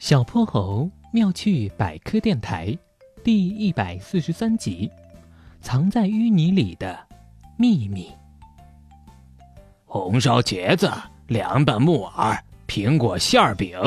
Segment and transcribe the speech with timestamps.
[0.00, 2.74] 小泼猴妙趣百科电台，
[3.22, 4.90] 第一百四十三集：
[5.60, 6.98] 藏在淤泥里的
[7.58, 8.10] 秘密。
[9.84, 10.90] 红烧茄子、
[11.26, 13.78] 凉拌木耳、苹果馅儿饼。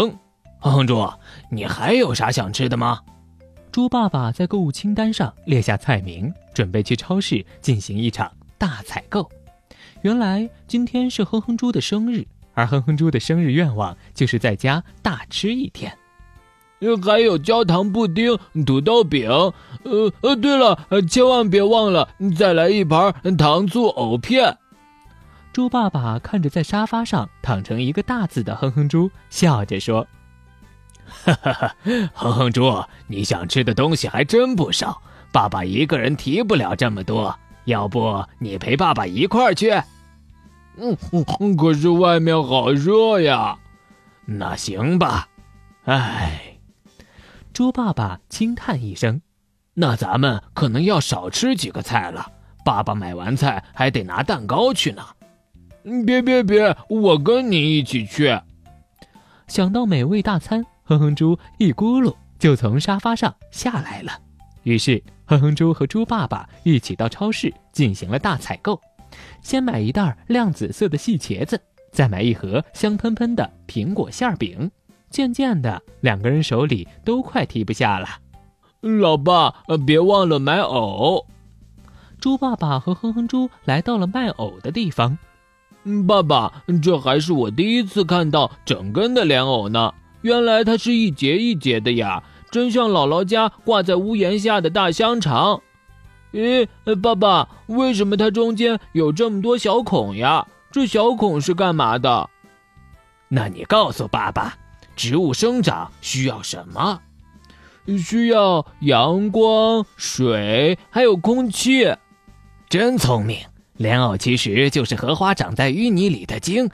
[0.60, 1.12] 哼哼猪，
[1.49, 3.02] 你还有啥想吃的吗？
[3.72, 9.28] 猪爸爸在购物清单上列下菜名，准备去超市进行一场大采购。
[10.04, 12.24] 原来今天是哼哼猪的生日，
[12.54, 15.92] 而哼哼猪的生日愿望就是在家大吃一天。
[17.03, 20.77] 还有焦糖布丁、土豆饼，呃呃，对了，
[21.09, 24.57] 千万别忘了再来一盘糖醋藕片。
[25.51, 30.07] 猪爸爸看着在沙发上躺成一个大字的哼哼猪，笑着说
[31.05, 31.75] ：“哈哈哈，
[32.13, 34.99] 哼哼猪，你想吃的东西还真不少，
[35.31, 39.70] 爸爸一个人提不了这么多，要不你陪爸爸一块儿去
[40.75, 43.55] ？”“嗯嗯，可是外面好热呀。
[44.25, 45.27] ”“那行吧。”
[45.85, 46.52] 唉。
[47.53, 49.21] 猪爸爸轻叹一声
[49.76, 52.32] ：“那咱们可能要少吃几个菜了。
[52.65, 55.05] 爸爸买完菜还得拿蛋糕去呢。
[56.04, 58.40] ”“别别别，我跟你一起去。”
[59.48, 64.12] 想到美味大餐，哼哼猪一咕噜就从沙发上下来了。
[64.64, 68.81] 于是，哼哼猪和猪爸爸一起到超市进行了大采购，
[69.44, 74.72] 先买一袋亮紫色的细茄子，再买一盒香喷喷的苹果馅饼。
[75.14, 78.08] 渐渐的，两个人手里都快提不下了。
[78.81, 79.53] 老爸，
[79.86, 81.28] 别忘了买藕。
[82.19, 85.19] 猪爸爸和哼哼猪来到了卖藕的地方。
[86.08, 89.94] 爸爸，这还是我第一次看到整根的莲藕呢。
[90.23, 95.61] 原来它是一节一节的呀，真像姥姥家挂在屋檐下的大香肠。
[96.31, 96.67] 咦，
[97.00, 100.47] 爸爸，为什么它中间有这么多小孔呀？
[100.72, 102.28] 这小孔是干嘛的？
[103.28, 104.58] 那你告诉爸爸。
[104.96, 107.00] 植物生长需要什么？
[107.98, 111.94] 需要阳光、水，还有空气。
[112.70, 113.38] 真聪明！
[113.78, 116.70] 莲藕其实就是荷花长在淤泥里的茎，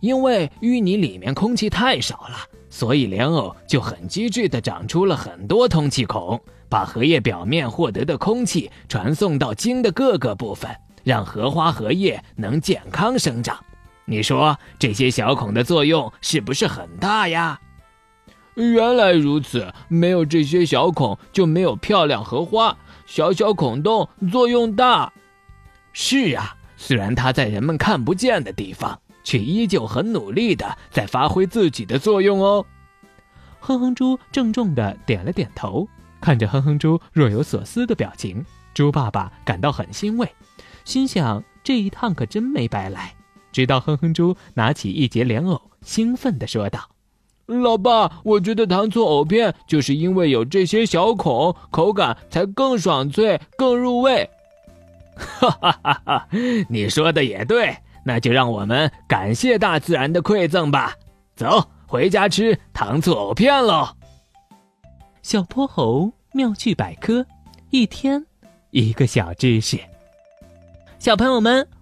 [0.00, 2.36] 因为淤泥里面空气太少了，
[2.70, 10.70] 所以莲藕就很机智地长出了很多通气孔，把荷叶表面获得的空气传送到茎的各个部分，
[11.02, 13.58] 让荷花荷叶能健康生长。
[14.04, 17.60] 你说这些小孔的作用是不是很大呀？
[18.54, 22.76] 原来如此，没有这些小孔就没有漂亮荷花。
[23.06, 25.12] 小小孔洞作用大。
[25.92, 32.66] 是啊，虽然它在人们看不见的地方，却依旧很努力的在发挥自己的作用哦。
[33.60, 35.88] 哼哼猪郑重的点了点头，
[36.20, 40.28] 看着哼哼猪若有所思的表情，猪爸爸感到很欣慰，
[40.84, 43.14] 心想这一趟可真没白来。
[43.52, 46.80] 直到哼哼猪拿起一节莲藕，兴奋地说道
[47.46, 54.28] ：“老爸，我觉得糖醋藕片就是因为有这些小孔，口感才更爽脆、更入味。”
[55.14, 56.28] 哈哈哈哈！
[56.70, 60.94] 你说的也对，那就让我们感谢大自然的馈赠吧。
[61.36, 63.86] 走，回家吃糖醋藕片喽。
[65.22, 67.24] 小泼猴妙趣百科，
[67.70, 68.24] 一天
[68.70, 69.78] 一个小知识。
[70.98, 71.68] 小朋友们。